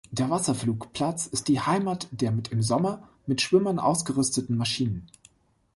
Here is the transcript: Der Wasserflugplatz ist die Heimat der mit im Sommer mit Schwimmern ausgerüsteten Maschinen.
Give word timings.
Der 0.09 0.31
Wasserflugplatz 0.31 1.27
ist 1.27 1.47
die 1.47 1.59
Heimat 1.59 2.07
der 2.09 2.31
mit 2.31 2.47
im 2.51 2.63
Sommer 2.63 3.07
mit 3.27 3.39
Schwimmern 3.39 3.77
ausgerüsteten 3.77 4.57
Maschinen. 4.57 5.05